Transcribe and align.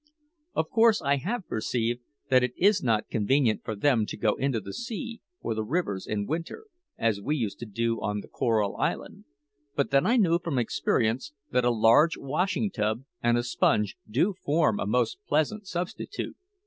Of 0.55 0.71
course, 0.71 0.99
I 0.99 1.17
have 1.17 1.47
perceived 1.47 2.01
that 2.31 2.43
it 2.43 2.53
is 2.57 2.81
not 2.81 3.07
convenient 3.11 3.63
for 3.63 3.75
them 3.75 4.07
to 4.07 4.17
go 4.17 4.33
into 4.33 4.59
the 4.59 4.73
sea 4.73 5.21
or 5.41 5.53
the 5.53 5.63
rivers 5.63 6.07
in 6.07 6.25
winter, 6.25 6.65
as 6.97 7.21
we 7.21 7.35
used 7.35 7.59
to 7.59 7.67
do 7.67 8.01
on 8.01 8.21
the 8.21 8.27
Coral 8.27 8.75
Island; 8.77 9.25
but 9.75 9.91
then 9.91 10.07
I 10.07 10.17
knew 10.17 10.39
from 10.39 10.57
experience 10.57 11.33
that 11.51 11.65
a 11.65 11.69
large 11.69 12.17
washing 12.17 12.71
tub 12.71 13.03
and 13.21 13.37
a 13.37 13.43
sponge 13.43 13.95
do 14.09 14.33
form 14.33 14.79
a 14.79 14.87
most 14.87 15.19
pleasant 15.27 15.67
substitute. 15.67 16.35